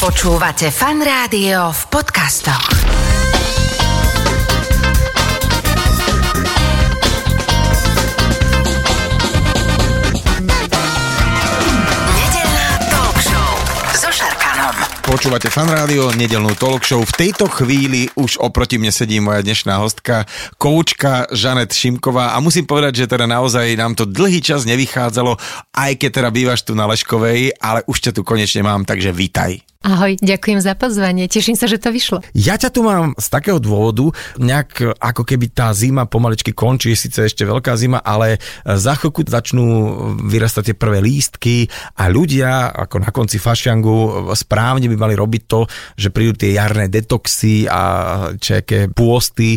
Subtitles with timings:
[0.00, 2.72] Počúvate fan rádio v podcastoch.
[15.04, 17.04] Počúvate fan rádio, nedelnú talk show.
[17.04, 20.24] V tejto chvíli už oproti mne sedí moja dnešná hostka,
[20.56, 25.36] koučka Žanet Šimková a musím povedať, že teda naozaj nám to dlhý čas nevychádzalo,
[25.76, 29.69] aj keď teda bývaš tu na Leškovej, ale už ťa tu konečne mám, takže vítaj.
[29.80, 32.20] Ahoj, ďakujem za pozvanie, teším sa, že to vyšlo.
[32.36, 37.24] Ja ťa tu mám z takého dôvodu, nejak ako keby tá zima pomaličky končí, síce
[37.24, 39.64] ešte veľká zima, ale za chvíľku začnú
[40.20, 45.64] vyrastať tie prvé lístky a ľudia ako na konci fašiangu správne by mali robiť to,
[45.96, 47.82] že prídu tie jarné detoxy a
[48.36, 49.56] čeké pôsty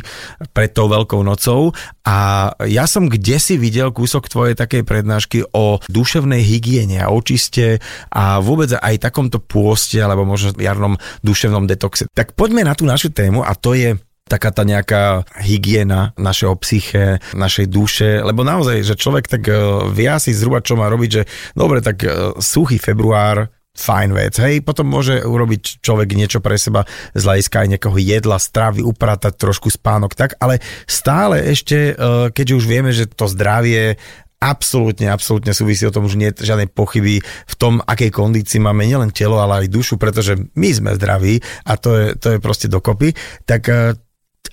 [0.55, 1.75] pred tou veľkou nocou
[2.07, 7.83] a ja som kde si videl kúsok tvojej takej prednášky o duševnej hygiene a očiste
[8.07, 12.05] a vôbec aj takomto pôste, alebo možno jarnom duševnom detoxe.
[12.13, 17.19] Tak poďme na tú našu tému a to je taká tá nejaká hygiena našeho psyche,
[17.35, 19.53] našej duše, lebo naozaj, že človek tak e,
[19.91, 24.61] vie asi zhruba, čo má robiť, že dobre, tak e, suchý február, fajn vec, hej,
[24.61, 26.85] potom môže urobiť človek niečo pre seba
[27.17, 32.57] z hľadiska aj nejakého jedla, stravy, upratať trošku spánok, tak, ale stále ešte, e, keďže
[32.63, 33.97] už vieme, že to zdravie
[34.43, 38.83] absolútne, absolútne súvisí o tom, už nie je žiadnej pochyby v tom, akej kondícii máme
[38.83, 42.67] nielen telo, ale aj dušu, pretože my sme zdraví a to je, to je proste
[42.67, 43.15] dokopy,
[43.47, 43.95] tak e,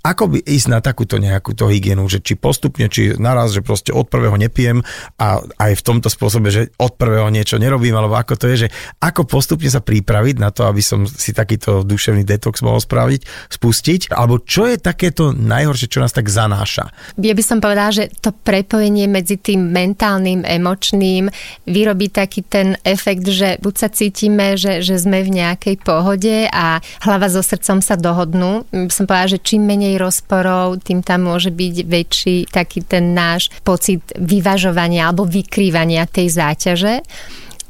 [0.01, 3.93] ako by ísť na takúto nejakú to hygienu, že či postupne, či naraz, že proste
[3.93, 4.81] od prvého nepijem
[5.21, 8.69] a aj v tomto spôsobe, že od prvého niečo nerobím, alebo ako to je, že
[8.97, 14.01] ako postupne sa pripraviť na to, aby som si takýto duševný detox mohol spraviť, spustiť,
[14.17, 16.89] alebo čo je takéto najhoršie, čo nás tak zanáša?
[17.21, 21.29] Ja by som povedala, že to prepojenie medzi tým mentálnym, emočným
[21.69, 26.81] vyrobí taký ten efekt, že buď sa cítime, že, že sme v nejakej pohode a
[27.05, 28.65] hlava so srdcom sa dohodnú.
[28.73, 33.49] By som povedala, že čím menej rozporov, tým tam môže byť väčší taký ten náš
[33.65, 36.95] pocit vyvažovania alebo vykrývania tej záťaže.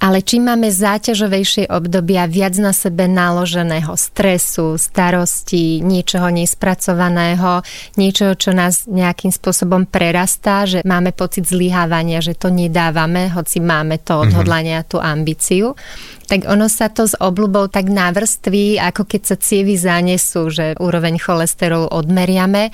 [0.00, 7.60] Ale čím máme záťažovejšie obdobia, viac na sebe naloženého stresu, starosti, niečoho nespracovaného,
[8.00, 14.00] niečoho, čo nás nejakým spôsobom prerastá, že máme pocit zlyhávania, že to nedávame, hoci máme
[14.00, 15.76] to odhodlanie a tú ambíciu,
[16.24, 21.20] tak ono sa to s obľubou tak navrství, ako keď sa cievy zanesú, že úroveň
[21.20, 22.72] cholesterolu odmeriame.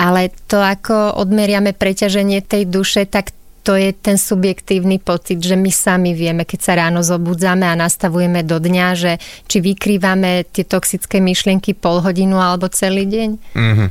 [0.00, 5.68] Ale to, ako odmeriame preťaženie tej duše, tak to je ten subjektívny pocit, že my
[5.68, 9.12] sami vieme, keď sa ráno zobudzame a nastavujeme do dňa, že
[9.46, 13.30] či vykrývame tie toxické myšlienky pol hodinu alebo celý deň.
[13.56, 13.88] Mm-hmm.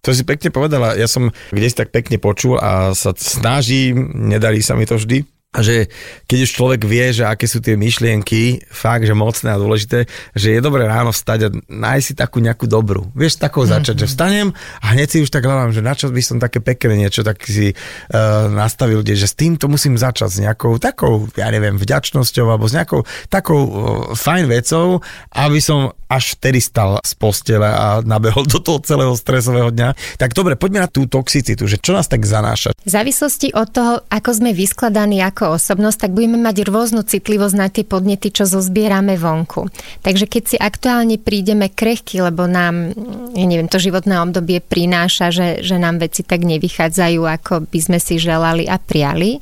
[0.00, 4.64] To si pekne povedala, ja som kde si tak pekne počul a sa snažím, nedarí
[4.64, 5.90] sa mi to vždy, a že
[6.30, 10.54] keď už človek vie, že aké sú tie myšlienky, fakt, že mocné a dôležité, že
[10.54, 13.10] je dobré ráno vstať a nájsť si takú nejakú dobrú.
[13.18, 14.06] Vieš, takou začať, mm-hmm.
[14.06, 17.02] že vstanem a hneď si už tak hľadám, že na čo by som také pekné
[17.02, 21.74] niečo tak si uh, nastavil, že s týmto musím začať s nejakou takou, ja neviem,
[21.74, 23.72] vďačnosťou alebo s nejakou takou uh,
[24.14, 25.02] fajn vecou,
[25.34, 30.18] aby som až vtedy stal z postele a nabehol do toho celého stresového dňa.
[30.18, 32.74] Tak dobre, poďme na tú toxicitu, že čo nás tak zanáša.
[32.74, 37.70] V závislosti od toho, ako sme vyskladaní ako osobnosť, tak budeme mať rôznu citlivosť na
[37.70, 39.70] tie podnety, čo zozbierame vonku.
[40.02, 42.90] Takže keď si aktuálne prídeme krehky, lebo nám,
[43.38, 47.98] ja neviem, to životné obdobie prináša, že, že nám veci tak nevychádzajú, ako by sme
[48.02, 49.38] si želali a priali,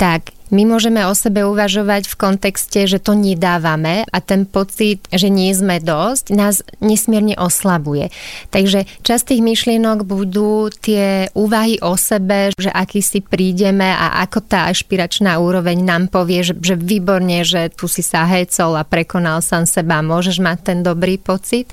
[0.00, 5.26] tak my môžeme o sebe uvažovať v kontexte, že to nedávame a ten pocit, že
[5.26, 8.14] nie sme dosť, nás nesmierne oslabuje.
[8.54, 14.38] Takže časť tých myšlienok budú tie úvahy o sebe, že aký si prídeme a ako
[14.46, 19.42] tá ašpiračná úroveň nám povie, že, že výborne, že tu si sa hecol a prekonal
[19.42, 21.70] sám seba, môžeš mať ten dobrý pocit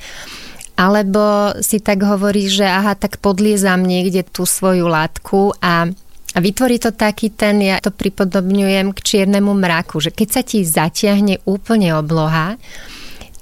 [0.73, 5.93] alebo si tak hovorí, že aha, tak podliezam niekde tú svoju látku a
[6.33, 10.65] a vytvorí to taký ten, ja to pripodobňujem k čiernemu mraku, že keď sa ti
[10.65, 12.57] zatiahne úplne obloha,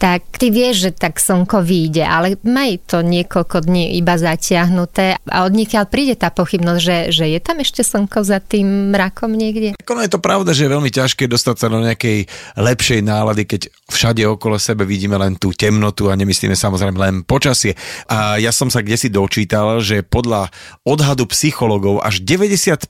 [0.01, 5.45] tak ty vieš, že tak slnko vyjde, ale maj to niekoľko dní iba zatiahnuté a
[5.45, 9.77] od nikiaľ príde tá pochybnosť, že, že je tam ešte slnko za tým mrakom niekde.
[9.77, 12.25] Ono je to pravda, že je veľmi ťažké dostať sa do nejakej
[12.57, 13.61] lepšej nálady, keď
[13.91, 17.75] všade okolo sebe vidíme len tú temnotu a nemyslíme samozrejme len počasie.
[18.07, 20.47] A ja som sa kde si dočítal, že podľa
[20.87, 22.87] odhadu psychologov až 90%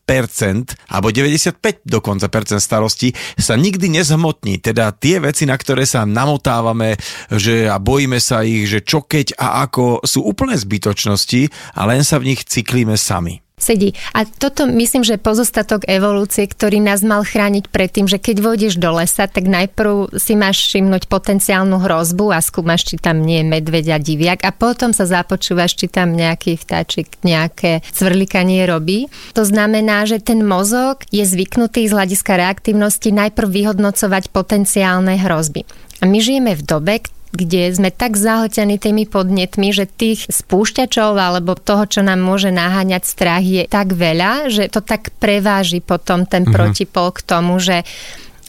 [0.87, 4.61] alebo 95 dokonca percent starostí sa nikdy nezhmotní.
[4.61, 6.95] Teda tie veci, na ktoré sa namotávame,
[7.33, 12.05] že a bojíme sa ich, že čo keď a ako sú úplné zbytočnosti a len
[12.05, 13.41] sa v nich cyklíme sami.
[13.61, 13.93] Sedí.
[14.11, 18.81] A toto myslím, že pozostatok evolúcie, ktorý nás mal chrániť pred tým, že keď vôjdeš
[18.81, 23.49] do lesa, tak najprv si máš všimnúť potenciálnu hrozbu a skúmaš, či tam nie je
[23.49, 29.07] medveď a diviak a potom sa započúvaš, či tam nejaký vtáčik nejaké cvrlikanie robí.
[29.37, 35.63] To znamená, že ten mozog je zvyknutý z hľadiska reaktívnosti najprv vyhodnocovať potenciálne hrozby.
[36.01, 36.93] A my žijeme v dobe,
[37.31, 43.03] kde sme tak zahltení tými podnetmi, že tých spúšťačov alebo toho, čo nám môže naháňať
[43.07, 46.55] strach je tak veľa, že to tak preváži potom ten mm-hmm.
[46.55, 47.87] protipol k tomu, že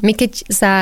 [0.02, 0.72] my keď sa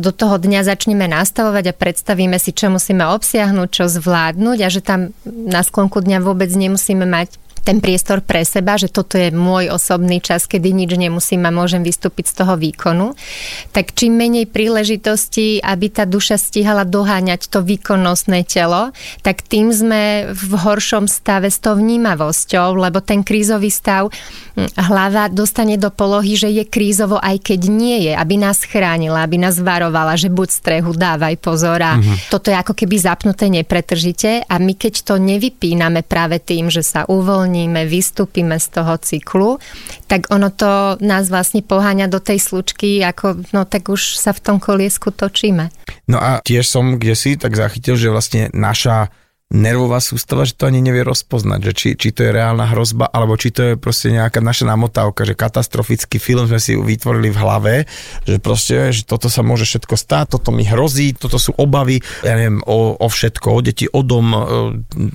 [0.00, 4.80] do toho dňa začneme nastavovať a predstavíme si, čo musíme obsiahnuť, čo zvládnuť a že
[4.80, 9.70] tam na sklonku dňa vôbec nemusíme mať ten priestor pre seba, že toto je môj
[9.72, 13.14] osobný čas, kedy nič nemusím a môžem vystúpiť z toho výkonu,
[13.70, 20.32] tak čím menej príležitostí, aby tá duša stihala doháňať to výkonnostné telo, tak tým sme
[20.32, 26.38] v horšom stave s tou vnímavosťou, lebo ten krízový stav hm, hlava dostane do polohy,
[26.38, 30.48] že je krízovo aj keď nie je, aby nás chránila, aby nás varovala, že buď
[30.48, 32.30] strehu, dávaj pozor a mm-hmm.
[32.32, 37.02] toto je ako keby zapnuté nepretržite a my keď to nevypíname práve tým, že sa
[37.04, 39.50] uvoľní uvoľníme, vystúpime z toho cyklu,
[40.06, 44.40] tak ono to nás vlastne poháňa do tej slučky, ako no tak už sa v
[44.40, 45.74] tom koliesku točíme.
[46.06, 49.10] No a tiež som kde si tak zachytil, že vlastne naša
[49.50, 53.34] nervová sústava, že to ani nevie rozpoznať, že či, či to je reálna hrozba, alebo
[53.34, 57.74] či to je proste nejaká naša namotávka, že katastrofický film sme si vytvorili v hlave,
[58.22, 62.38] že proste, že toto sa môže všetko stáť, toto mi hrozí, toto sú obavy, ja
[62.38, 64.30] neviem, o, o všetko, o deti, o dom,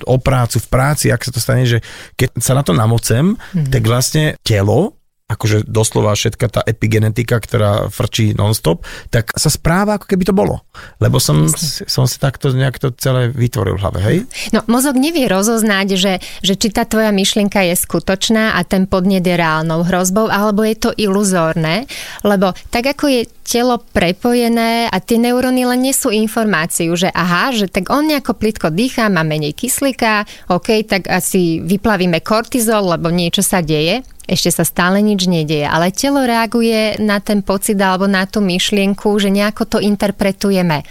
[0.04, 1.80] o prácu, v práci, ak sa to stane, že
[2.20, 3.72] keď sa na to namocem, mm-hmm.
[3.72, 4.95] tak vlastne telo
[5.26, 10.62] akože doslova všetka tá epigenetika, ktorá frčí non-stop, tak sa správa, ako keby to bolo.
[11.02, 11.50] Lebo som,
[11.90, 14.16] som si takto nejak to celé vytvoril v hlave, hej?
[14.54, 19.26] No, mozog nevie rozoznať, že, že či tá tvoja myšlienka je skutočná a ten podnet
[19.26, 21.90] je reálnou hrozbou, alebo je to iluzórne,
[22.22, 27.66] lebo tak ako je telo prepojené a tie neuróny len nesú informáciu, že aha, že
[27.66, 30.22] tak on nejako plitko dýchá, má menej kyslíka,
[30.54, 35.94] OK, tak asi vyplavíme kortizol, lebo niečo sa deje ešte sa stále nič nedieje, ale
[35.94, 40.82] telo reaguje na ten pocit alebo na tú myšlienku, že nejako to interpretujeme.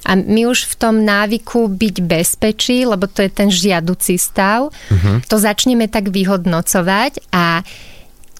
[0.00, 5.20] A my už v tom návyku byť bezpečí, lebo to je ten žiaducí stav, uh-huh.
[5.28, 7.60] to začneme tak vyhodnocovať a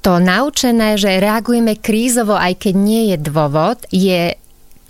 [0.00, 4.39] to naučené, že reagujeme krízovo, aj keď nie je dôvod, je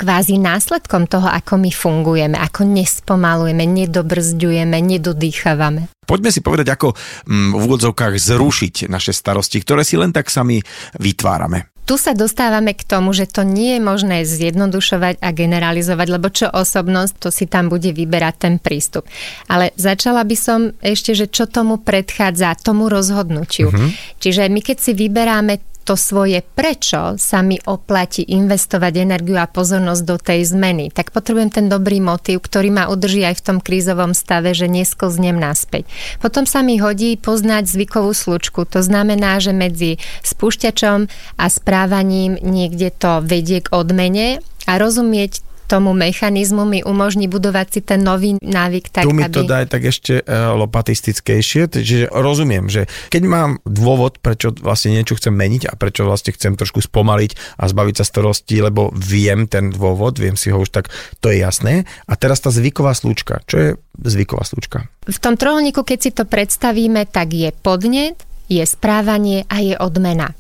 [0.01, 5.93] kvázi následkom toho, ako my fungujeme, ako nespomalujeme, nedobrzďujeme, nedodýchavame.
[6.09, 6.97] Poďme si povedať, ako
[7.29, 10.65] mm, v úvodzovkách zrušiť naše starosti, ktoré si len tak sami
[10.97, 16.31] vytvárame tu sa dostávame k tomu, že to nie je možné zjednodušovať a generalizovať, lebo
[16.31, 19.11] čo osobnosť, to si tam bude vyberať ten prístup.
[19.51, 23.75] Ale začala by som ešte, že čo tomu predchádza, tomu rozhodnutiu.
[23.75, 23.91] Uh-huh.
[24.23, 25.59] Čiže my keď si vyberáme
[25.91, 31.51] to svoje prečo sa mi oplatí investovať energiu a pozornosť do tej zmeny, tak potrebujem
[31.51, 35.91] ten dobrý motív, ktorý ma udrží aj v tom krízovom stave, že nesklznem naspäť.
[36.23, 38.71] Potom sa mi hodí poznať zvykovú slučku.
[38.71, 41.11] To znamená, že medzi spúšťačom
[41.43, 44.39] a správaním niekde to vedie k odmene
[44.71, 49.31] a rozumieť tomu mechanizmu mi umožní budovať si ten nový návyk tak, Tu mi aby...
[49.31, 55.15] to dá tak ešte uh, lopatistickejšie, takže rozumiem, že keď mám dôvod, prečo vlastne niečo
[55.15, 59.71] chcem meniť a prečo vlastne chcem trošku spomaliť a zbaviť sa starosti, lebo viem ten
[59.71, 60.91] dôvod, viem si ho už tak,
[61.23, 61.87] to je jasné.
[62.11, 63.47] A teraz tá zvyková slučka.
[63.47, 63.69] Čo je
[64.03, 64.91] zvyková slučka?
[65.07, 68.19] V tom trojuholníku, keď si to predstavíme, tak je podnet,
[68.51, 70.35] je správanie a je odmena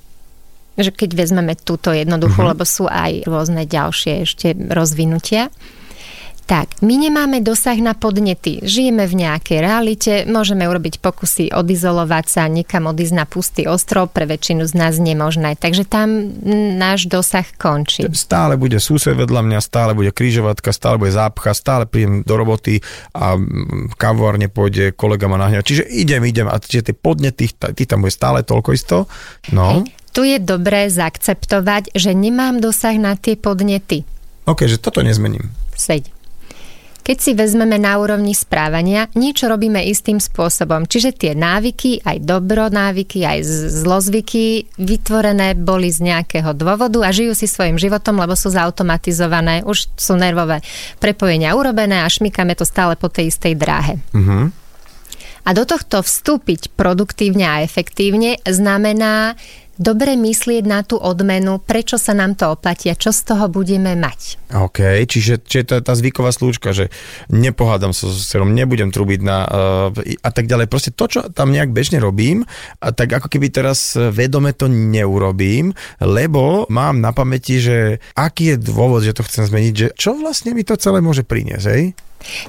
[0.79, 2.53] že keď vezmeme túto jednoduchú, uh-huh.
[2.55, 5.49] lebo sú aj rôzne ďalšie ešte rozvinutia.
[6.51, 8.59] Tak, my nemáme dosah na podnety.
[8.67, 14.27] Žijeme v nejakej realite, môžeme urobiť pokusy odizolovať sa, niekam odísť na pustý ostrov, pre
[14.27, 15.55] väčšinu z nás nemožné.
[15.55, 16.11] Takže tam
[16.75, 18.03] náš dosah končí.
[18.11, 22.83] Stále bude sused vedľa mňa, stále bude krížovatka, stále bude zápcha, stále príjem do roboty
[23.15, 23.39] a
[23.95, 25.63] kavárne pôjde kolega ma nahňa.
[25.63, 29.07] Čiže idem, idem a tie podnety, ty tam bude stále toľko isto.
[29.55, 29.87] No.
[30.11, 34.03] Tu je dobré zaakceptovať, že nemám dosah na tie podnety.
[34.51, 35.51] OK, že toto nezmením.
[35.79, 36.11] Seď.
[37.01, 40.85] Keď si vezmeme na úrovni správania, niečo robíme istým spôsobom.
[40.85, 43.41] Čiže tie návyky, aj dobro návyky, aj
[43.83, 49.91] zlozvyky vytvorené boli z nejakého dôvodu a žijú si svojim životom, lebo sú zautomatizované, už
[49.97, 50.61] sú nervové
[51.01, 53.97] prepojenia urobené a šmykame to stále po tej istej dráhe.
[54.13, 54.53] Uh-huh.
[55.41, 59.41] A do tohto vstúpiť produktívne a efektívne znamená
[59.81, 63.97] dobre myslieť na tú odmenu, prečo sa nám to oplatí a čo z toho budeme
[63.97, 64.53] mať.
[64.53, 66.93] OK, čiže, čiže to je tá zvyková slúčka, že
[67.33, 69.89] nepohádam sa so serom, nebudem trubiť na uh,
[70.21, 70.69] a tak ďalej.
[70.69, 72.45] Proste to, čo tam nejak bežne robím,
[72.85, 75.73] a tak ako keby teraz vedome to neurobím,
[76.05, 80.53] lebo mám na pamäti, že aký je dôvod, že to chcem zmeniť, že čo vlastne
[80.53, 81.97] mi to celé môže priniesť, hej?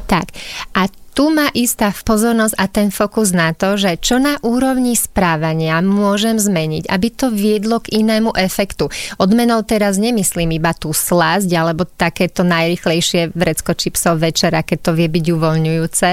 [0.04, 0.36] Tak,
[0.76, 5.84] a tu má istá pozornosť a ten fokus na to, že čo na úrovni správania
[5.84, 8.88] môžem zmeniť, aby to viedlo k inému efektu.
[9.20, 15.08] Odmenou teraz nemyslím iba tú slasť alebo takéto najrychlejšie vrecko čipsov večera, keď to vie
[15.12, 16.10] byť uvoľňujúce,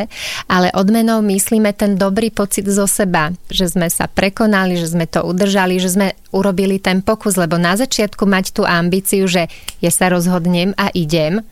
[0.51, 5.23] ale odmenou myslíme ten dobrý pocit zo seba, že sme sa prekonali, že sme to
[5.23, 9.47] udržali, že sme urobili ten pokus, lebo na začiatku mať tú ambíciu, že
[9.79, 11.47] ja sa rozhodnem a idem,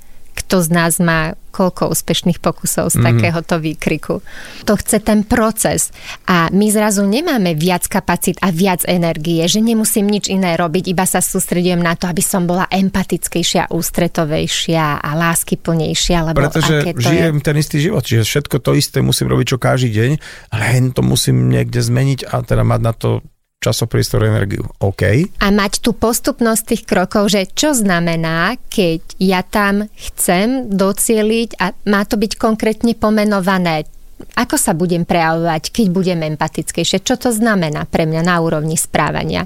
[0.47, 3.05] kto z nás má koľko úspešných pokusov z mm.
[3.09, 4.23] takéhoto výkriku.
[4.69, 5.91] To chce ten proces
[6.29, 11.09] a my zrazu nemáme viac kapacít a viac energie, že nemusím nič iné robiť, iba
[11.09, 16.19] sa sústredujem na to, aby som bola empatickejšia, ústretovejšia a láskyplnejšia.
[16.31, 17.45] Lebo Pretože to žijem je...
[17.45, 20.11] ten istý život, čiže všetko to isté musím robiť čo každý deň,
[20.53, 23.25] ale hen to musím niekde zmeniť a teda mať na to
[23.61, 24.69] časopriestor, energiu.
[24.79, 25.03] OK.
[25.43, 31.75] A mať tú postupnosť tých krokov, že čo znamená, keď ja tam chcem docieliť a
[31.89, 33.89] má to byť konkrétne pomenované,
[34.37, 39.45] ako sa budem prejavovať, keď budem empatickejšie, čo to znamená pre mňa na úrovni správania.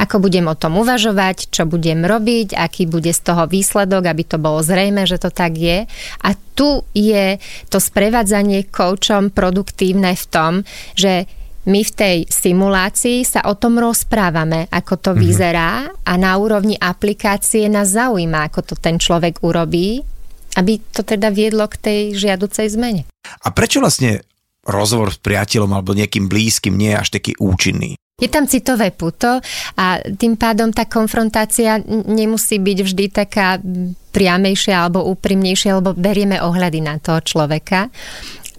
[0.00, 4.40] Ako budem o tom uvažovať, čo budem robiť, aký bude z toho výsledok, aby to
[4.40, 5.84] bolo zrejme, že to tak je.
[6.24, 7.36] A tu je
[7.68, 10.52] to sprevádzanie koučom produktívne v tom,
[10.96, 11.28] že
[11.68, 15.24] my v tej simulácii sa o tom rozprávame, ako to mm-hmm.
[15.24, 20.00] vyzerá a na úrovni aplikácie nás zaujíma, ako to ten človek urobí,
[20.56, 23.02] aby to teda viedlo k tej žiaducej zmene.
[23.44, 24.24] A prečo vlastne
[24.64, 28.00] rozhovor s priateľom alebo niekým blízkym nie je až taký účinný?
[28.20, 29.40] Je tam citové puto
[29.80, 33.56] a tým pádom tá konfrontácia nemusí byť vždy taká
[34.12, 37.88] priamejšia alebo úprimnejšia, lebo berieme ohľady na toho človeka.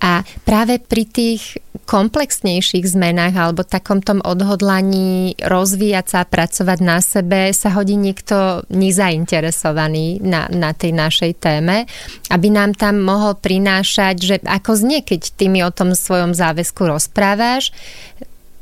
[0.01, 6.97] A práve pri tých komplexnejších zmenách alebo takom tom odhodlaní rozvíjať sa a pracovať na
[7.03, 11.85] sebe sa hodí niekto nezainteresovaný na, na tej našej téme,
[12.31, 16.81] aby nám tam mohol prinášať, že ako znie, keď ty mi o tom svojom záväzku
[16.81, 17.75] rozprávaš,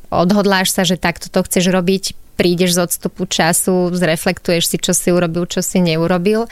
[0.10, 5.12] odhodláš sa, že takto to chceš robiť, prídeš z odstupu času, zreflektuješ si, čo si
[5.12, 6.48] urobil, čo si neurobil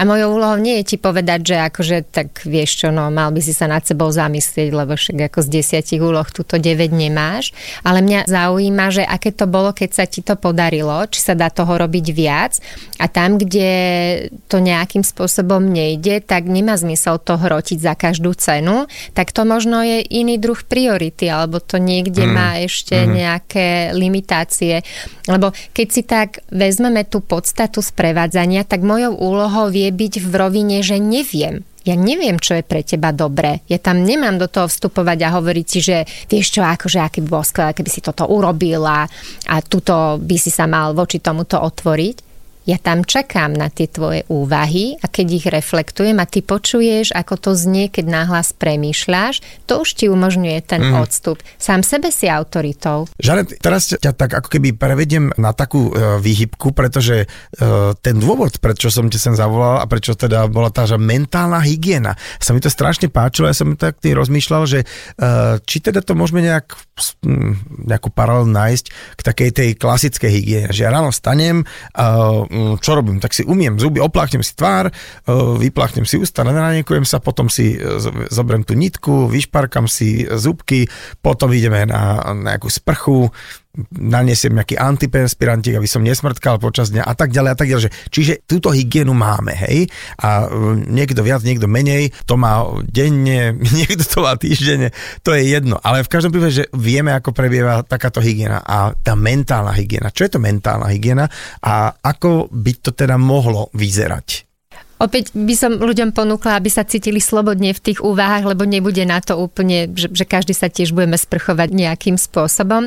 [0.00, 3.44] a mojou úlohou nie je ti povedať, že akože tak vieš čo, no mal by
[3.44, 7.52] si sa nad sebou zamyslieť, lebo však ako z desiatich úloh túto 9 nemáš.
[7.84, 11.52] Ale mňa zaujíma, že aké to bolo, keď sa ti to podarilo, či sa dá
[11.52, 12.56] toho robiť viac
[12.96, 13.70] a tam, kde
[14.48, 19.84] to nejakým spôsobom nejde, tak nemá zmysel to hrotiť za každú cenu, tak to možno
[19.84, 22.32] je iný druh priority, alebo to niekde mm.
[22.32, 23.10] má ešte mm.
[23.12, 24.80] nejaké limitácie.
[25.28, 30.78] Lebo keď si tak vezmeme tú podstatu sprevádzania, tak mojou úlohou vie byť v rovine,
[30.86, 31.66] že neviem.
[31.82, 33.66] Ja neviem, čo je pre teba dobré.
[33.66, 37.28] Ja tam nemám do toho vstupovať a hovoriť si, že vieš čo, akože aký by
[37.28, 39.02] bol skvelé, keby si toto urobila
[39.50, 42.31] a tuto by si sa mal voči tomuto otvoriť
[42.62, 47.34] ja tam čakám na tie tvoje úvahy a keď ich reflektujem a ty počuješ, ako
[47.38, 51.02] to znie, keď náhlas premýšľaš, to už ti umožňuje ten mm.
[51.02, 51.42] odstup.
[51.58, 53.10] Sám sebe si autoritou.
[53.18, 57.26] Žanet, teraz ťa tak ako keby prevediem na takú e, výhybku, pretože e,
[57.98, 62.14] ten dôvod, prečo som ťa sem zavolal a prečo teda bola tá že mentálna hygiena,
[62.38, 64.86] sa mi to strašne páčilo, ja som tak tým rozmýšľal, že e,
[65.66, 66.78] či teda to môžeme nejak,
[67.90, 68.84] nejakú paralel nájsť
[69.18, 73.18] k takej tej klasickej hygiene, že ja ráno stanem, e, čo robím?
[73.18, 74.92] Tak si umiem zuby, opláchnem si tvár, e,
[75.58, 80.86] vypláchnem si ústa, nanánekujem sa, potom si e, zoberiem tú nitku, vyšparkam si zubky,
[81.24, 83.32] potom ideme na nejakú sprchu,
[83.96, 87.92] naniesiem nejaký antiperspirantík, aby som nesmrtkal počas dňa a tak ďalej a tak ďalej.
[88.12, 89.88] Čiže túto hygienu máme, hej?
[90.20, 94.92] A e, niekto viac, niekto menej, to má denne, niekto to má týždenne,
[95.24, 95.80] to je jedno.
[95.80, 100.12] Ale v každom prípade, že vieme, ako prebieha takáto hygiena a tá mentálna hygiena.
[100.12, 101.24] Čo je to mentálna hygiena
[101.64, 104.51] a ako by to teda mohlo vyzerať?
[105.02, 109.18] Opäť by som ľuďom ponúkla, aby sa cítili slobodne v tých úvahách, lebo nebude na
[109.18, 112.86] to úplne, že, že každý sa tiež budeme sprchovať nejakým spôsobom.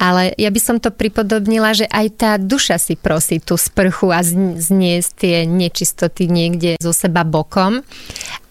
[0.00, 4.24] Ale ja by som to pripodobnila, že aj tá duša si prosí tú sprchu a
[4.24, 7.84] zniesť tie nečistoty niekde zo seba bokom.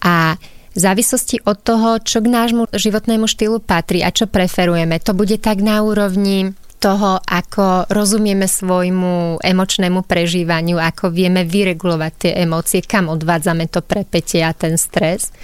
[0.06, 0.38] A
[0.70, 5.42] v závislosti od toho, čo k nášmu životnému štýlu patrí a čo preferujeme, to bude
[5.42, 13.12] tak na úrovni toho, ako rozumieme svojmu emočnému prežívaniu, ako vieme vyregulovať tie emócie, kam
[13.12, 15.36] odvádzame to prepetie a ten stres.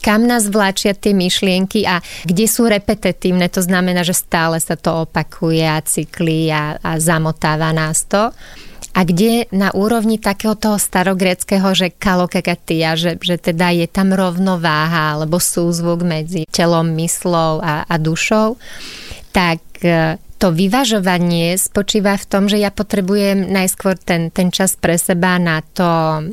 [0.00, 5.04] kam nás vláčia tie myšlienky a kde sú repetitívne, to znamená, že stále sa to
[5.04, 8.32] opakuje a cyklí a, a zamotáva nás to
[8.90, 15.14] a kde na úrovni takého toho starogreckého, že kalokekatia, že, že teda je tam rovnováha
[15.14, 18.58] alebo súzvuk medzi telom, myslou a, a dušou,
[19.30, 24.96] tak e, to vyvažovanie spočíva v tom, že ja potrebujem najskôr ten, ten čas pre
[24.96, 26.24] seba na to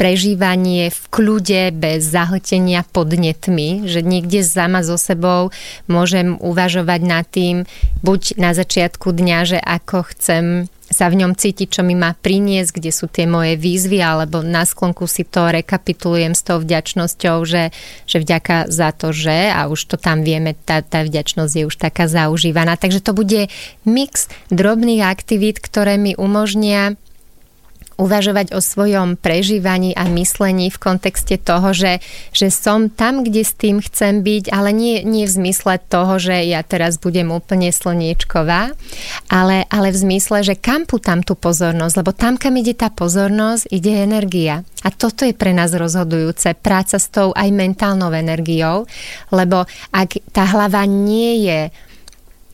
[0.00, 5.50] prežívanie v kľude bez zahltenia podnetmi, že niekde sama so sebou
[5.90, 7.66] môžem uvažovať nad tým,
[8.00, 10.44] buď na začiatku dňa, že ako chcem
[10.88, 14.64] sa v ňom cítiť, čo mi má priniesť, kde sú tie moje výzvy, alebo na
[14.64, 17.70] sklonku si to rekapitulujem s tou vďačnosťou, že,
[18.08, 21.76] že vďaka za to, že, a už to tam vieme, tá, tá vďačnosť je už
[21.76, 22.80] taká zaužívaná.
[22.80, 23.52] Takže to bude
[23.84, 26.96] mix drobných aktivít, ktoré mi umožnia
[27.98, 31.98] uvažovať o svojom prežívaní a myslení v kontexte toho, že,
[32.30, 36.46] že som tam, kde s tým chcem byť, ale nie, nie v zmysle toho, že
[36.46, 38.72] ja teraz budem úplne slniečková,
[39.26, 43.66] ale, ale v zmysle, že kam putám tú pozornosť, lebo tam, kam ide tá pozornosť,
[43.74, 44.62] ide energia.
[44.86, 48.86] A toto je pre nás rozhodujúce, práca s tou aj mentálnou energiou,
[49.34, 51.60] lebo ak tá hlava nie je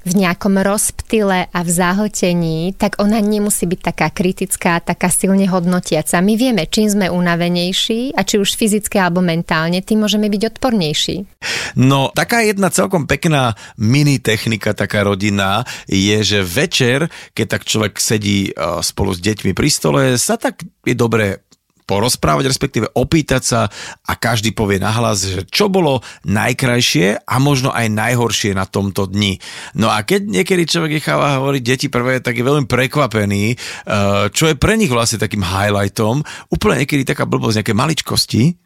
[0.05, 6.21] v nejakom rozptyle a v zahltení, tak ona nemusí byť taká kritická, taká silne hodnotiaca.
[6.21, 11.17] My vieme, čím sme unavenejší a či už fyzicky alebo mentálne, tým môžeme byť odpornejší.
[11.81, 17.95] No, taká jedna celkom pekná mini technika, taká rodina, je, že večer, keď tak človek
[17.97, 21.44] sedí e, spolu s deťmi pri stole, sa tak je dobré
[21.85, 23.61] porozprávať, respektíve opýtať sa
[24.09, 29.37] a každý povie nahlas, že čo bolo najkrajšie a možno aj najhoršie na tomto dni.
[29.76, 33.57] No a keď niekedy človek necháva hovoriť deti prvé, tak je veľmi prekvapený, eh,
[34.33, 36.25] čo je pre nich vlastne takým highlightom.
[36.49, 38.63] Úplne niekedy taká blbosť, nejaké maličkosti,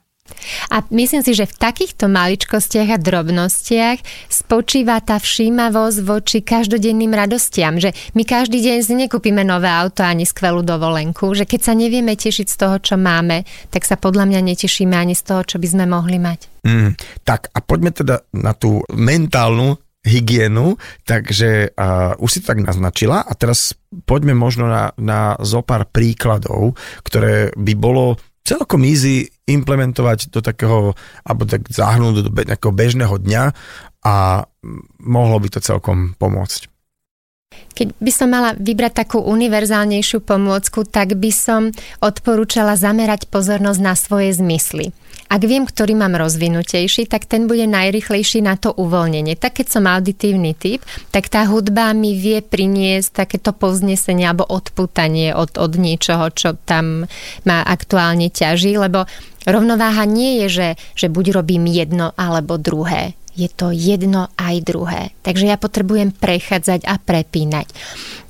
[0.73, 7.77] a myslím si, že v takýchto maličkostiach a drobnostiach spočíva tá všímavosť voči každodenným radostiam,
[7.77, 12.15] že my každý deň si nekúpime nové auto ani skvelú dovolenku, že keď sa nevieme
[12.15, 15.67] tešiť z toho, čo máme, tak sa podľa mňa netešíme ani z toho, čo by
[15.69, 16.41] sme mohli mať.
[16.67, 16.93] Mm,
[17.23, 23.21] tak a poďme teda na tú mentálnu hygienu, takže uh, už si to tak naznačila.
[23.21, 23.77] A teraz
[24.09, 28.17] poďme možno na, na zo pár príkladov, ktoré by bolo
[28.47, 30.93] celkom easy implementovať do takého,
[31.25, 33.45] alebo tak zahrnúť do nejakého bežného dňa
[34.05, 34.45] a
[35.03, 36.78] mohlo by to celkom pomôcť.
[37.79, 41.71] Keď by som mala vybrať takú univerzálnejšiu pomôcku, tak by som
[42.03, 44.91] odporúčala zamerať pozornosť na svoje zmysly.
[45.29, 49.37] Ak viem, ktorý mám rozvinutejší, tak ten bude najrychlejší na to uvoľnenie.
[49.37, 50.81] Tak keď som auditívny typ,
[51.13, 57.05] tak tá hudba mi vie priniesť takéto povznesenie alebo odputanie od, od niečoho, čo tam
[57.45, 59.05] ma aktuálne ťaží, lebo
[59.45, 65.15] rovnováha nie je, že, že buď robím jedno alebo druhé je to jedno aj druhé.
[65.23, 67.71] Takže ja potrebujem prechádzať a prepínať.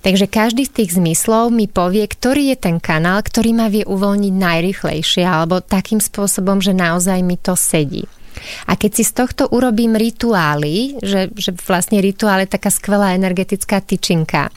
[0.04, 4.34] Takže každý z tých zmyslov mi povie, ktorý je ten kanál, ktorý ma vie uvoľniť
[4.36, 8.04] najrychlejšie alebo takým spôsobom, že naozaj mi to sedí.
[8.66, 13.80] A keď si z tohto urobím rituály, že, že vlastne rituál je taká skvelá energetická
[13.82, 14.48] tyčinka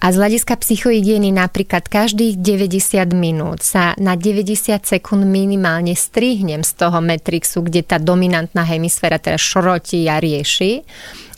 [0.00, 6.72] a z hľadiska psychohygieny napríklad každých 90 minút sa na 90 sekúnd minimálne strihnem z
[6.76, 10.84] toho Matrixu, kde tá dominantná hemisféra teraz šrotí a rieši,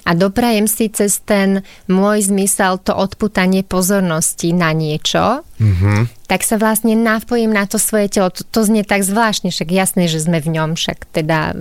[0.03, 6.27] a doprajem si cez ten môj zmysel to odputanie pozornosti na niečo, mm-hmm.
[6.27, 8.35] tak sa vlastne napojím na to svoje telo.
[8.35, 11.55] To, to znie tak zvláštne, však jasné, že sme v ňom, však teda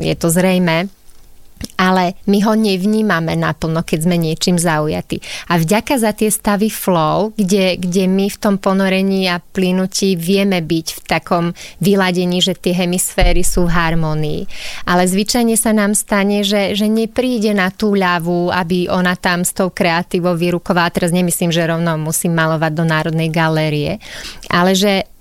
[0.00, 0.88] je to zrejme
[1.76, 5.18] ale my ho nevnímame naplno, keď sme niečím zaujatí.
[5.50, 10.62] A vďaka za tie stavy flow, kde, kde my v tom ponorení a plynutí vieme
[10.62, 11.44] byť v takom
[11.82, 14.42] vyladení, že tie hemisféry sú v harmonii.
[14.86, 19.50] Ale zvyčajne sa nám stane, že, že nepríde na tú ľavú, aby ona tam s
[19.54, 20.94] tou kreatívou vyrukovala.
[20.94, 23.98] Teraz nemyslím, že rovno musím malovať do Národnej galérie,
[24.50, 25.11] ale že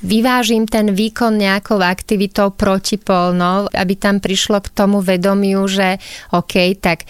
[0.00, 5.98] vyvážim ten výkon nejakou aktivitou protipolnou, aby tam prišlo k tomu vedomiu, že
[6.30, 7.04] OK, tak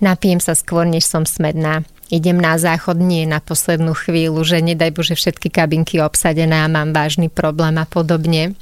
[0.00, 1.84] napijem sa skôr, než som smedná.
[2.06, 6.94] Idem na záchod, nie na poslednú chvíľu, že nedaj Bože všetky kabinky obsadené a mám
[6.94, 8.54] vážny problém a podobne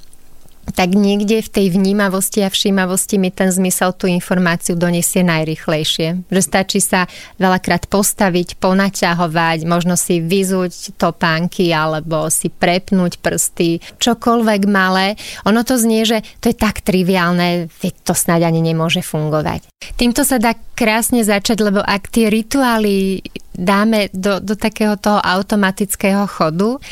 [0.73, 6.25] tak niekde v tej vnímavosti a všímavosti mi ten zmysel tú informáciu donesie najrychlejšie.
[6.33, 7.05] Že stačí sa
[7.37, 15.21] veľakrát postaviť, ponaťahovať, možno si vyzúť topánky alebo si prepnúť prsty, čokoľvek malé.
[15.45, 19.69] Ono to znie, že to je tak triviálne, veď to snáď ani nemôže fungovať.
[20.01, 23.21] Týmto sa dá krásne začať, lebo ak tie rituály
[23.55, 26.83] dáme do, do takého toho automatického chodu,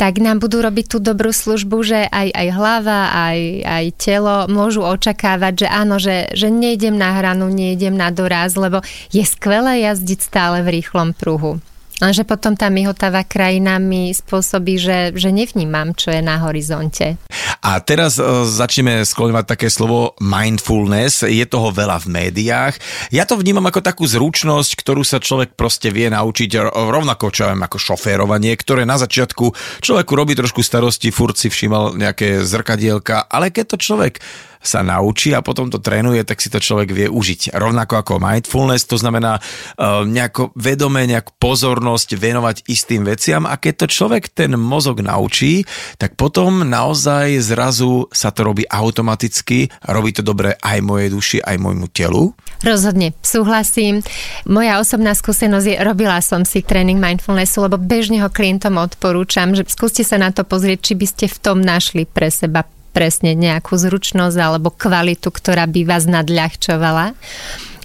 [0.00, 4.82] tak nám budú robiť tú dobrú službu, že aj, aj hlava, aj, aj telo môžu
[4.82, 8.80] očakávať, že áno, že, že nejdem na hranu, nejdem na doraz, lebo
[9.12, 11.60] je skvelé jazdiť stále v rýchlom pruhu.
[11.96, 17.16] Lenže potom tá mihotavá krajina mi spôsobí, že, že nevnímam, čo je na horizonte.
[17.64, 21.24] A teraz uh, začneme skloňovať také slovo mindfulness.
[21.24, 22.76] Je toho veľa v médiách.
[23.08, 27.64] Ja to vnímam ako takú zručnosť, ktorú sa človek proste vie naučiť rovnako, čo viem,
[27.64, 33.48] ako šoférovanie, ktoré na začiatku človeku robí trošku starosti, furt si všímal nejaké zrkadielka, ale
[33.48, 34.20] keď to človek
[34.66, 37.54] sa naučí a potom to trénuje, tak si to človek vie užiť.
[37.54, 43.86] Rovnako ako mindfulness, to znamená uh, nejako vedome, nejakú pozornosť venovať istým veciam a keď
[43.86, 45.62] to človek ten mozog naučí,
[45.96, 51.56] tak potom naozaj zrazu sa to robí automaticky, robí to dobre aj mojej duši, aj
[51.62, 52.34] môjmu telu.
[52.64, 54.02] Rozhodne, súhlasím.
[54.48, 59.68] Moja osobná skúsenosť je, robila som si tréning mindfulnessu, lebo bežne ho klientom odporúčam, že
[59.68, 63.76] skúste sa na to pozrieť, či by ste v tom našli pre seba presne nejakú
[63.76, 67.12] zručnosť alebo kvalitu, ktorá by vás nadľahčovala.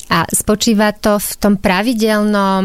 [0.07, 2.63] A spočíva to v tom pravidelnom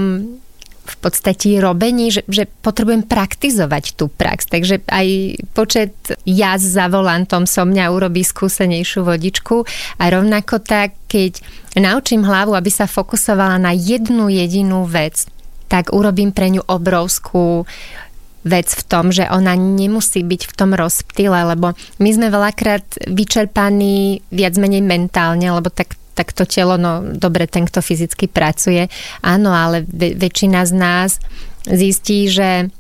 [0.87, 4.47] v podstate robení, že, že potrebujem praktizovať tú prax.
[4.47, 5.07] Takže aj
[5.51, 9.67] počet jazd za volantom so mňa urobí skúsenejšiu vodičku
[9.99, 11.43] a rovnako tak, keď
[11.75, 15.27] naučím hlavu, aby sa fokusovala na jednu jedinú vec,
[15.67, 17.67] tak urobím pre ňu obrovskú
[18.47, 24.23] vec v tom, že ona nemusí byť v tom rozptyle, lebo my sme veľakrát vyčerpaní
[24.31, 28.89] viac menej mentálne, lebo tak tak to telo, no dobre, ten, kto fyzicky pracuje,
[29.21, 31.21] áno, ale väčšina z nás
[31.69, 32.73] zistí, že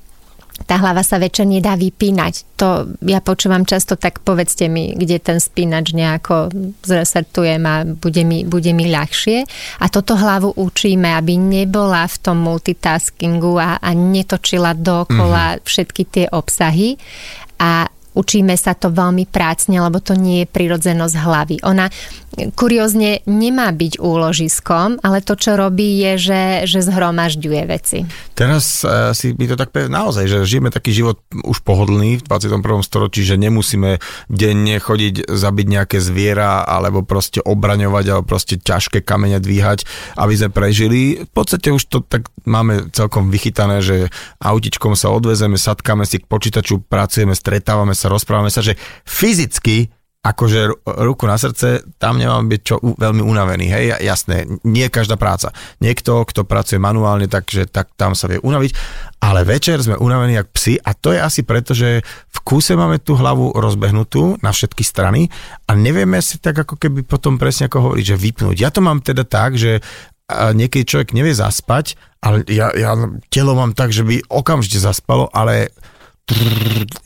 [0.64, 2.56] tá hlava sa večer nedá vypínať.
[2.56, 6.48] To ja počúvam často, tak povedzte mi, kde ten spínač nejako
[6.80, 9.44] zresertujem a bude mi, bude mi ľahšie.
[9.84, 15.66] A toto hlavu učíme, aby nebola v tom multitaskingu a, a netočila dokola mm-hmm.
[15.68, 16.96] všetky tie obsahy.
[17.60, 21.56] A učíme sa to veľmi prácne, lebo to nie je prirodzenosť hlavy.
[21.68, 21.92] Ona
[22.52, 27.98] kuriózne nemá byť úložiskom, ale to, čo robí, je, že, že zhromažďuje veci.
[28.36, 32.84] Teraz uh, si by to tak naozaj, že žijeme taký život už pohodlný v 21.
[32.84, 39.40] storočí, že nemusíme denne chodiť zabiť nejaké zviera alebo proste obraňovať alebo proste ťažké kamene
[39.40, 39.88] dvíhať,
[40.20, 41.24] aby sme prežili.
[41.24, 44.12] V podstate už to tak máme celkom vychytané, že
[44.44, 49.90] autičkom sa odvezeme, sadkáme si k počítaču, pracujeme, stretávame sa, rozprávame sa, že fyzicky
[50.26, 55.54] akože ruku na srdce, tam nemám byť čo veľmi unavený, hej, jasné, nie každá práca.
[55.78, 58.74] Niekto, kto pracuje manuálne, takže tak tam sa vie unaviť,
[59.22, 62.98] ale večer sme unavení jak psi a to je asi preto, že v kúse máme
[62.98, 65.30] tú hlavu rozbehnutú na všetky strany
[65.70, 68.56] a nevieme si tak ako keby potom presne ako hovoriť, že vypnúť.
[68.58, 69.78] Ja to mám teda tak, že
[70.26, 72.98] niekedy človek nevie zaspať, ale ja, ja
[73.30, 75.70] telo mám tak, že by okamžite zaspalo, ale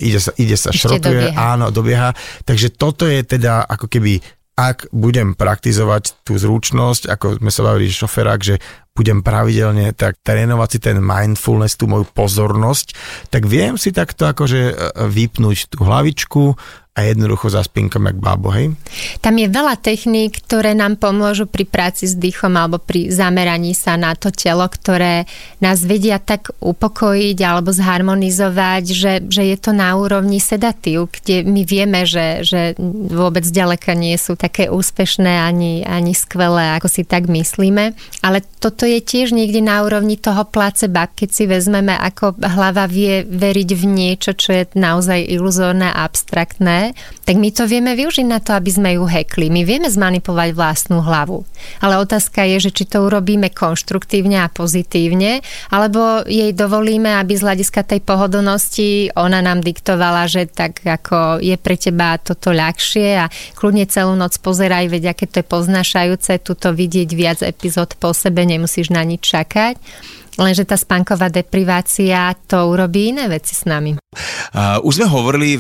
[0.01, 1.37] ide sa, ide sa šrotuje, dobieha.
[1.37, 2.11] áno, dobieha.
[2.45, 4.21] Takže toto je teda ako keby
[4.61, 8.61] ak budem praktizovať tú zručnosť, ako sme sa bavili šoferák, že
[9.01, 12.93] budem pravidelne tak trénovať si ten mindfulness, tú moju pozornosť,
[13.33, 14.75] tak viem si takto akože e,
[15.09, 16.53] vypnúť tú hlavičku,
[17.01, 18.75] a jednoducho zaspinkam jak bábo, hej?
[19.23, 23.95] Tam je veľa techník, ktoré nám pomôžu pri práci s dýchom alebo pri zameraní sa
[23.95, 25.25] na to telo, ktoré
[25.63, 31.63] nás vedia tak upokojiť alebo zharmonizovať, že, že je to na úrovni sedatív, kde my
[31.63, 32.75] vieme, že, že
[33.09, 37.95] vôbec ďaleka nie sú také úspešné ani, ani skvelé, ako si tak myslíme.
[38.21, 43.71] Ale toto tiež niekde na úrovni toho placeba, keď si vezmeme, ako hlava vie veriť
[43.79, 46.99] v niečo, čo je naozaj iluzórne a abstraktné
[47.31, 49.55] tak my to vieme využiť na to, aby sme ju hekli.
[49.55, 51.47] My vieme zmanipulovať vlastnú hlavu.
[51.79, 55.39] Ale otázka je, že či to urobíme konštruktívne a pozitívne,
[55.71, 61.55] alebo jej dovolíme, aby z hľadiska tej pohodlnosti ona nám diktovala, že tak ako je
[61.55, 66.75] pre teba toto ľahšie a kľudne celú noc pozeraj, veď aké to je poznášajúce, tuto
[66.75, 68.43] vidieť viac epizód po sebe,
[68.81, 69.77] nemusíš na nič čakať
[70.41, 74.01] Lenže tá spánková deprivácia to urobí iné veci s nami.
[74.51, 75.55] Uh, už sme hovorili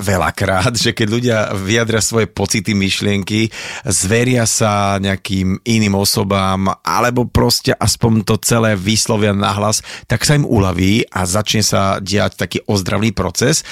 [0.00, 3.52] veľakrát, že keď ľudia vyjadria svoje pocity, myšlienky,
[3.84, 10.48] zveria sa nejakým iným osobám, alebo proste aspoň to celé vyslovia nahlas, tak sa im
[10.48, 13.66] uľaví a začne sa diať taký ozdravný proces.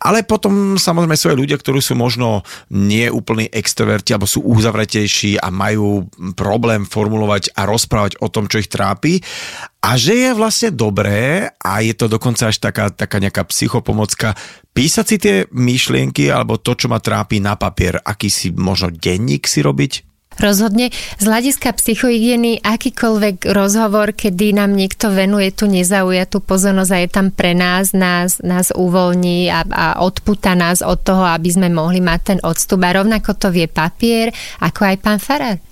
[0.00, 5.42] Ale potom samozrejme sú aj ľudia, ktorí sú možno nie úplní extroverti, alebo sú uzavretejší
[5.42, 9.20] a majú problém formulovať a rozprávať o tom, čo ich trápi.
[9.84, 14.36] A že je vlastne dobré, a je to dokonca až taká, taká nejaká psychopomocka,
[14.76, 19.48] písať si tie myšlienky alebo to, čo ma trápi na papier, aký si možno denník
[19.48, 19.92] si robiť?
[20.34, 20.90] Rozhodne
[21.22, 27.26] z hľadiska psychohygieny akýkoľvek rozhovor, kedy nám niekto venuje tú nezaujatú pozornosť a je tam
[27.30, 32.20] pre nás, nás, nás uvoľní a, a odputa nás od toho, aby sme mohli mať
[32.34, 32.82] ten odstup.
[32.82, 35.62] A rovnako to vie papier, ako aj pán Farad.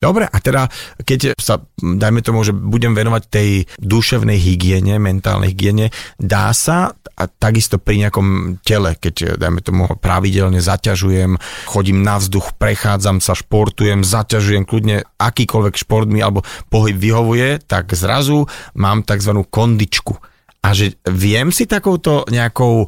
[0.00, 0.64] Dobre, a teda
[1.04, 3.48] keď sa, dajme tomu, že budem venovať tej
[3.84, 10.64] duševnej hygiene, mentálnej hygiene, dá sa a takisto pri nejakom tele, keď, dajme tomu, pravidelne
[10.64, 11.36] zaťažujem,
[11.68, 17.92] chodím na vzduch, prechádzam sa, športujem, zaťažujem kľudne akýkoľvek šport mi alebo pohyb vyhovuje, tak
[17.92, 19.36] zrazu mám tzv.
[19.52, 20.29] kondičku
[20.60, 22.86] a že viem si takouto nejakou e,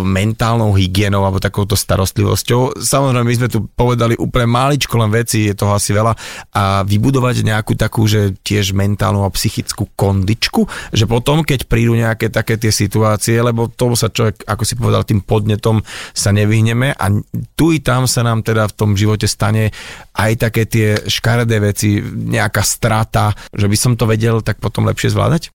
[0.00, 5.52] mentálnou hygienou alebo takouto starostlivosťou, samozrejme my sme tu povedali úplne máličko len veci, je
[5.52, 6.16] toho asi veľa,
[6.56, 10.64] a vybudovať nejakú takú, že tiež mentálnu a psychickú kondičku,
[10.96, 15.04] že potom, keď prídu nejaké také tie situácie, lebo tomu sa človek, ako si povedal,
[15.04, 15.84] tým podnetom
[16.16, 16.96] sa nevyhneme.
[16.96, 17.12] A
[17.52, 19.68] tu i tam sa nám teda v tom živote stane
[20.16, 25.12] aj také tie škaredé veci, nejaká strata, že by som to vedel tak potom lepšie
[25.12, 25.52] zvládať?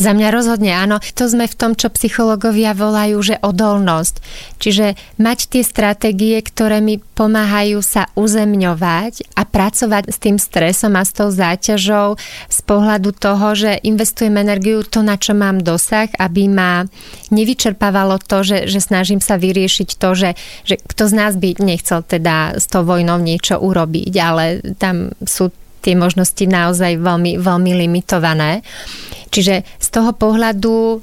[0.00, 0.96] Za mňa rozhodne áno.
[1.16, 4.14] To sme v tom, čo psychológovia volajú, že odolnosť.
[4.56, 11.04] Čiže mať tie stratégie, ktoré mi pomáhajú sa uzemňovať a pracovať s tým stresom a
[11.04, 12.16] s tou záťažou
[12.48, 16.88] z pohľadu toho, že investujem energiu to, na čo mám dosah, aby ma
[17.28, 20.30] nevyčerpávalo to, že, že snažím sa vyriešiť to, že,
[20.64, 24.44] že kto z nás by nechcel teda s tou vojnou niečo urobiť, ale
[24.80, 28.60] tam sú tie možnosti naozaj veľmi, veľmi limitované.
[29.32, 31.00] Čiže z toho pohľadu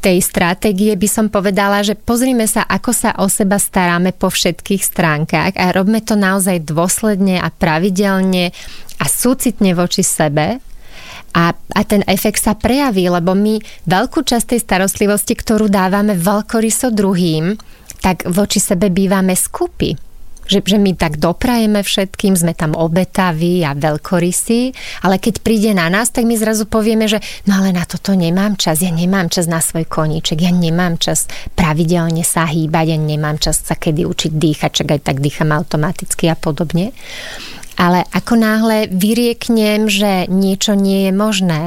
[0.00, 4.82] tej stratégie by som povedala, že pozrime sa, ako sa o seba staráme po všetkých
[4.84, 8.54] stránkach a robme to naozaj dôsledne a pravidelne
[9.02, 10.62] a súcitne voči sebe
[11.36, 16.94] a, a ten efekt sa prejaví, lebo my veľkú časť tej starostlivosti, ktorú dávame veľkoryso
[16.94, 17.58] druhým,
[17.98, 20.05] tak voči sebe bývame skupy
[20.46, 25.90] že, že my tak doprajeme všetkým, sme tam obetaví a veľkorysí, ale keď príde na
[25.90, 29.50] nás, tak my zrazu povieme, že no ale na toto nemám čas, ja nemám čas
[29.50, 34.32] na svoj koníček, ja nemám čas pravidelne sa hýbať, ja nemám čas sa kedy učiť
[34.32, 36.94] dýchať, čak aj tak dýcham automaticky a podobne.
[37.76, 41.64] Ale ako náhle vyrieknem, že niečo nie je možné,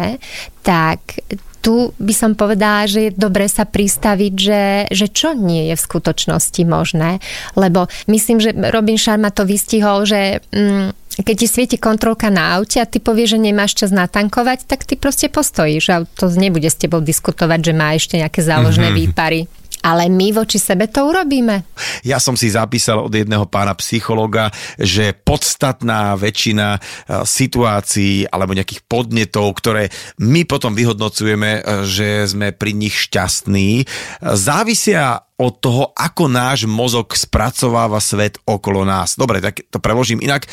[0.66, 1.22] tak
[1.60, 5.86] tu by som povedala, že je dobre sa pristaviť, že, že čo nie je v
[5.86, 7.20] skutočnosti možné.
[7.60, 12.80] Lebo myslím, že Robin Sharma to vystihol, že mm, keď ti svieti kontrolka na aute
[12.80, 16.80] a ty povieš, že nemáš čas natankovať, tak ty proste postojíš a to nebude s
[16.80, 19.04] tebou diskutovať, že má ešte nejaké záložné mm-hmm.
[19.12, 19.42] výpary
[19.84, 21.64] ale my voči sebe to urobíme.
[22.04, 26.80] Ja som si zapísal od jedného pána psychologa, že podstatná väčšina e,
[27.24, 33.86] situácií alebo nejakých podnetov, ktoré my potom vyhodnocujeme, e, že sme pri nich šťastní, e,
[34.36, 39.16] závisia od toho, ako náš mozog spracováva svet okolo nás.
[39.16, 40.44] Dobre, tak to preložím inak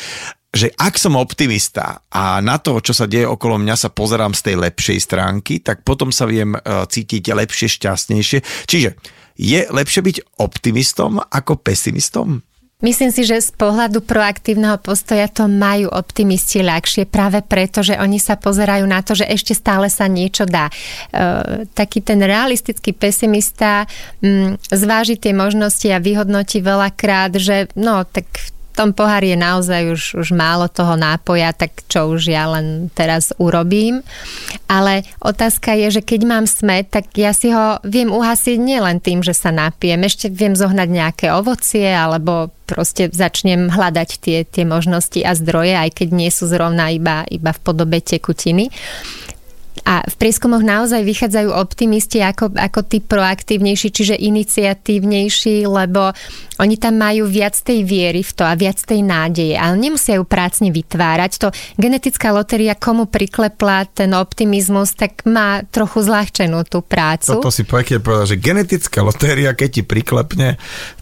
[0.53, 4.51] že ak som optimista a na to, čo sa deje okolo mňa, sa pozerám z
[4.51, 8.39] tej lepšej stránky, tak potom sa viem cítiť lepšie, šťastnejšie.
[8.65, 8.89] Čiže
[9.37, 12.41] je lepšie byť optimistom ako pesimistom?
[12.77, 18.21] Myslím si, že z pohľadu proaktívneho postoja to majú optimisti ľahšie práve preto, že oni
[18.21, 20.69] sa pozerajú na to, že ešte stále sa niečo dá.
[20.69, 23.89] E, taký ten realistický pesimista
[24.21, 28.29] m, mm, zváži tie možnosti a vyhodnotí veľakrát, že no tak
[28.77, 33.33] tom pohári je naozaj už, už málo toho nápoja, tak čo už ja len teraz
[33.41, 34.05] urobím.
[34.69, 39.25] Ale otázka je, že keď mám smet, tak ja si ho viem uhasiť nielen tým,
[39.25, 40.05] že sa napijem.
[40.05, 45.97] Ešte viem zohnať nejaké ovocie alebo proste začnem hľadať tie, tie možnosti a zdroje, aj
[45.97, 48.69] keď nie sú zrovna iba, iba v podobe tekutiny.
[49.87, 56.11] A v prieskumoch naozaj vychádzajú optimisti ako, ako tí proaktívnejší, čiže iniciatívnejší, lebo
[56.57, 60.25] oni tam majú viac tej viery v to a viac tej nádeje, ale nemusia ju
[60.25, 61.31] prácne vytvárať.
[61.41, 67.37] To genetická lotéria, komu priklepla ten optimizmus, tak má trochu zľahčenú tú prácu.
[67.37, 70.57] Toto si pekne povedal, že genetická lotéria, keď ti priklepne,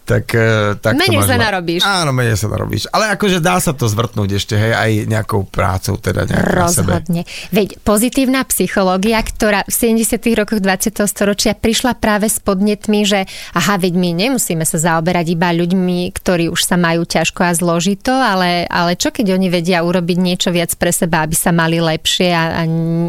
[0.06, 1.82] tak, e, tak menej sa narobíš.
[1.82, 2.86] Áno, menej sa narobíš.
[2.94, 7.22] Ale akože dá sa to zvrtnúť ešte, hej, aj nejakou prácou teda nejak Rozhodne.
[7.50, 10.22] Veď pozitívna psychológia, ktorá v 70.
[10.38, 11.02] rokoch 20.
[11.10, 16.10] storočia prišla práve s podnetmi, že aha, veď my nemusíme sa zaoberať iba iba ľuďmi,
[16.10, 20.50] ktorí už sa majú ťažko a zložito, ale, ale čo keď oni vedia urobiť niečo
[20.50, 22.62] viac pre seba, aby sa mali lepšie a, a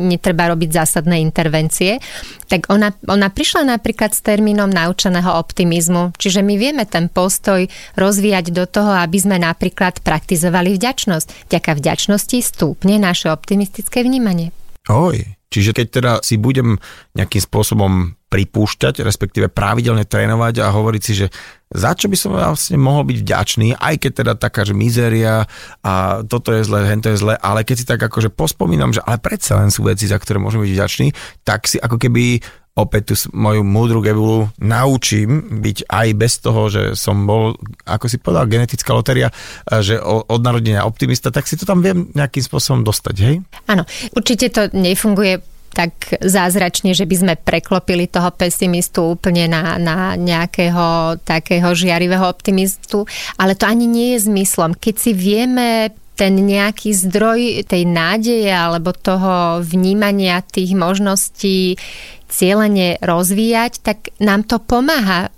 [0.06, 1.98] netreba robiť zásadné intervencie,
[2.46, 7.66] tak ona, ona prišla napríklad s termínom naučeného optimizmu, čiže my vieme ten postoj
[7.98, 11.50] rozvíjať do toho, aby sme napríklad praktizovali vďačnosť.
[11.50, 14.54] Vďaka vďačnosti stúpne naše optimistické vnímanie.
[14.94, 16.78] Oj, čiže keď teda si budem
[17.18, 21.28] nejakým spôsobom pripúšťať, respektíve pravidelne trénovať a hovoriť si, že
[21.72, 25.48] za čo by som vlastne mohol byť vďačný, aj keď teda taká, že mizéria
[25.84, 29.20] a toto je zle, hento je zle, ale keď si tak akože pospomínam, že ale
[29.20, 31.08] predsa len sú veci, za ktoré môžem byť vďačný,
[31.48, 32.44] tak si ako keby
[32.78, 37.58] opäť tu moju múdru gebulu naučím byť aj bez toho, že som bol,
[37.90, 39.34] ako si povedal, genetická lotéria,
[39.66, 43.36] že od narodenia optimista, tak si to tam viem nejakým spôsobom dostať, hej?
[43.66, 43.82] Áno,
[44.14, 45.42] určite to nefunguje
[45.78, 53.06] tak zázračne, že by sme preklopili toho pesimistu úplne na, na nejakého takého žiarivého optimistu,
[53.38, 54.74] ale to ani nie je zmyslom.
[54.74, 61.78] Keď si vieme ten nejaký zdroj tej nádeje alebo toho vnímania tých možností
[62.26, 65.30] cieľene rozvíjať, tak nám to pomáha.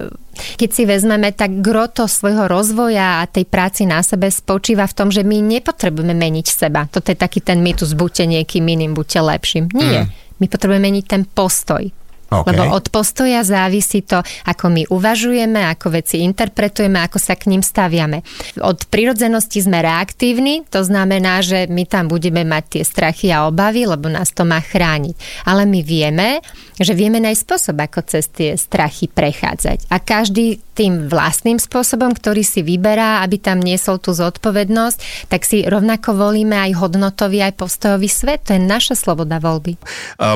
[0.56, 5.12] Keď si vezmeme, tak groto svojho rozvoja a tej práci na sebe spočíva v tom,
[5.12, 6.88] že my nepotrebujeme meniť seba.
[6.88, 9.68] Toto je taký ten mýtus, buďte niekým iným, buďte lepším.
[9.76, 10.08] Nie.
[10.08, 10.19] Mm.
[10.40, 11.84] My potrebujeme meniť ten postoj.
[12.30, 12.54] Okay.
[12.54, 17.66] Lebo od postoja závisí to, ako my uvažujeme, ako veci interpretujeme, ako sa k ním
[17.66, 18.22] staviame.
[18.62, 23.90] Od prirodzenosti sme reaktívni, to znamená, že my tam budeme mať tie strachy a obavy,
[23.90, 25.18] lebo nás to má chrániť.
[25.50, 26.46] Ale my vieme,
[26.78, 29.90] že vieme nájsť spôsob, ako cez tie strachy prechádzať.
[29.90, 35.68] A každý tým vlastným spôsobom, ktorý si vyberá, aby tam niesol tú zodpovednosť, tak si
[35.68, 38.48] rovnako volíme aj hodnotový, aj postojový svet.
[38.48, 39.76] To je naša sloboda voľby.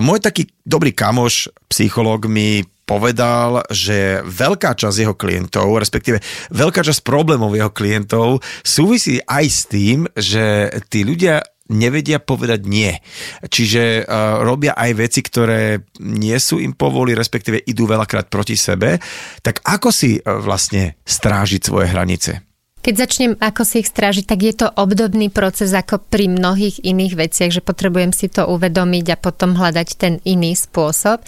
[0.04, 6.20] Môj taký dobrý kamoš, psychológ mi povedal, že veľká časť jeho klientov, respektíve
[6.52, 11.40] veľká časť problémov jeho klientov súvisí aj s tým, že tí ľudia
[11.72, 12.92] nevedia povedať nie.
[13.48, 19.00] Čiže uh, robia aj veci, ktoré nie sú im povoli, respektíve idú veľakrát proti sebe.
[19.40, 22.53] Tak ako si uh, vlastne strážiť svoje hranice?
[22.84, 27.16] Keď začnem ako si ich strážiť, tak je to obdobný proces ako pri mnohých iných
[27.16, 31.24] veciach, že potrebujem si to uvedomiť a potom hľadať ten iný spôsob.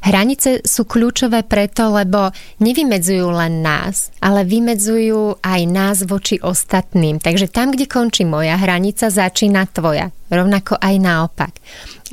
[0.00, 2.32] Hranice sú kľúčové preto, lebo
[2.64, 7.20] nevymedzujú len nás, ale vymedzujú aj nás voči ostatným.
[7.20, 11.52] Takže tam, kde končí moja hranica, začína tvoja rovnako aj naopak.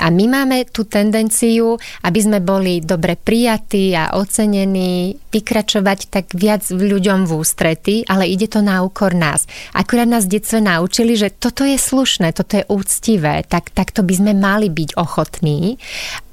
[0.01, 6.65] A my máme tú tendenciu, aby sme boli dobre prijatí a ocenení, vykračovať tak viac
[6.73, 9.45] ľuďom v ústrety, ale ide to na úkor nás.
[9.77, 14.33] Akurát nás detstve naučili, že toto je slušné, toto je úctivé, tak, takto by sme
[14.33, 15.77] mali byť ochotní.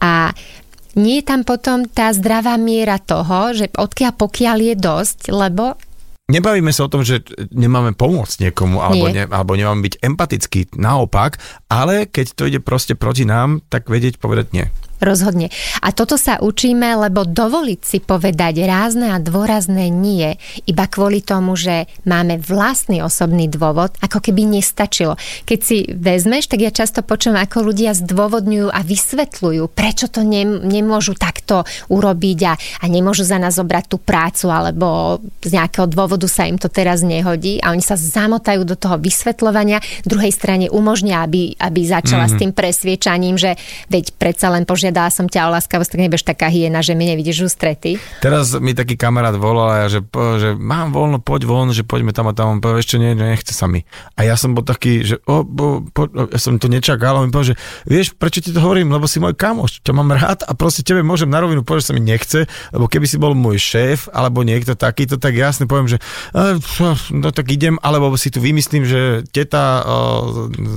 [0.01, 0.33] A
[0.99, 5.79] nie je tam potom tá zdravá miera toho, že odkiaľ pokiaľ je dosť, lebo
[6.29, 7.25] Nebavíme sa o tom, že
[7.57, 9.25] nemáme pomôcť niekomu, alebo, Nie.
[9.25, 11.41] ne, alebo nemáme byť empatický, naopak,
[11.73, 14.69] ale keď to ide proste proti nám, tak vedieť povedať nie.
[14.99, 15.55] Rozhodne.
[15.79, 20.35] A toto sa učíme, lebo dovoliť si povedať rázne a dôrazné nie,
[20.67, 25.15] iba kvôli tomu, že máme vlastný osobný dôvod, ako keby nestačilo.
[25.47, 30.43] Keď si vezmeš, tak ja často počujem, ako ľudia zdôvodňujú a vysvetľujú, prečo to ne,
[30.45, 36.27] nemôžu takto urobiť a, a nemôžu za nás zobrať tú prácu, alebo z nejakého dôvodu
[36.27, 41.23] sa im to teraz nehodí a oni sa zamotajú do toho vysvetľovania, druhej strane umožnia,
[41.23, 42.39] aby, aby začala mm-hmm.
[42.39, 43.55] s tým presviečaním, že
[43.87, 47.05] veď predsa len požiadať požiadala som ťa o láskavosť, tak nebeš taká hyena, že mi
[47.05, 48.01] nevidíš ústrety.
[48.25, 50.01] Teraz mi taký kamarát volal, že,
[50.41, 52.65] že mám voľno, poď von, že poďme tam a tam.
[52.65, 53.85] Povedal, ešte nie, nechce sa mi.
[54.17, 57.21] A ja som bol taký, že o, bo, po, ja som to nečakal.
[57.21, 60.09] On mi povedal, že vieš, prečo ti to hovorím, lebo si môj kamoš, ťa mám
[60.17, 62.39] rád a proste tebe môžem na rovinu povedať, že sa mi nechce,
[62.73, 65.99] lebo keby si bol môj šéf alebo niekto takýto, tak jasne poviem, že
[67.13, 69.85] no tak idem, alebo si tu vymyslím, že teta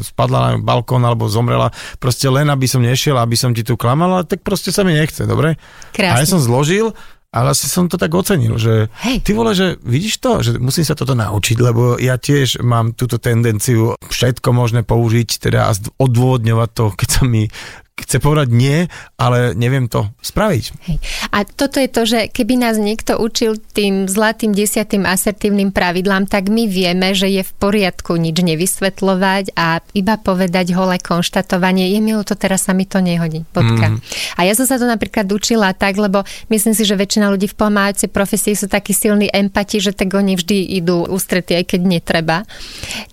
[0.03, 1.71] spadla na balkón alebo zomrela,
[2.01, 4.97] proste len aby som nešiel, aby som ti tu klamal ale tak proste sa mi
[4.97, 5.61] nechce, dobre?
[5.93, 6.17] Krásne.
[6.17, 6.93] A ja som zložil
[7.31, 9.23] ale asi som to tak ocenil, že Hej.
[9.23, 13.23] ty vole, že vidíš to, že musím sa toto naučiť, lebo ja tiež mám túto
[13.23, 17.47] tendenciu všetko možné použiť, teda a odôvodňovať to, keď sa mi
[18.03, 20.63] chce povedať nie, ale neviem to spraviť.
[20.89, 20.97] Hej.
[21.31, 26.49] A toto je to, že keby nás niekto učil tým zlatým desiatým asertívnym pravidlám, tak
[26.49, 32.25] my vieme, že je v poriadku nič nevysvetľovať a iba povedať holé konštatovanie, je milo
[32.25, 33.45] to teraz sa mi to nehodí.
[33.53, 33.93] Bodka.
[33.93, 33.99] Mm.
[34.37, 37.57] A ja som sa to napríklad učila tak, lebo myslím si, že väčšina ľudí v
[37.59, 42.37] pomáhajúcej profesii sú takí silní empati, že tak oni vždy idú ústrety, aj keď netreba.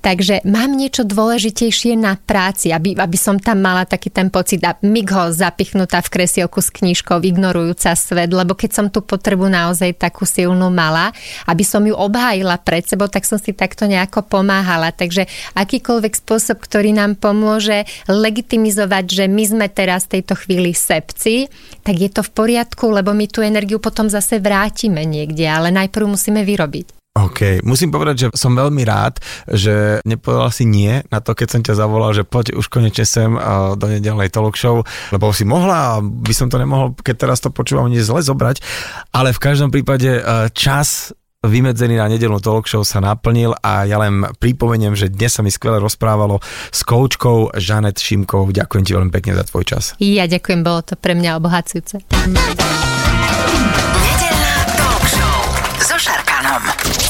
[0.01, 4.77] Takže mám niečo dôležitejšie na práci, aby, aby som tam mala taký ten pocit a
[4.84, 10.28] migho zapichnutá v kresielku s knižkou, ignorujúca svet, lebo keď som tú potrebu naozaj takú
[10.28, 11.14] silnú mala,
[11.46, 14.90] aby som ju obhájila pred sebou, tak som si takto nejako pomáhala.
[14.92, 21.48] Takže akýkoľvek spôsob, ktorý nám pomôže legitimizovať, že my sme teraz v tejto chvíli sepci,
[21.86, 26.04] tak je to v poriadku, lebo my tú energiu potom zase vrátime niekde, ale najprv
[26.04, 26.97] musíme vyrobiť.
[27.18, 29.18] OK, musím povedať, že som veľmi rád,
[29.50, 33.35] že nepovedal si nie na to, keď som ťa zavolal, že poď už konečne sem
[33.74, 37.50] do nedelnej talk show, lebo si mohla a by som to nemohol, keď teraz to
[37.50, 38.62] počúvam, nie zle zobrať,
[39.11, 40.22] ale v každom prípade
[40.55, 45.42] čas vymedzený na nedelnú talk show sa naplnil a ja len pripomeniem, že dnes sa
[45.42, 46.42] mi skvele rozprávalo
[46.74, 48.51] s koučkou Žanet Šimkou.
[48.51, 49.95] Ďakujem ti veľmi pekne za tvoj čas.
[50.03, 52.03] Ja ďakujem, bolo to pre mňa obohacujúce.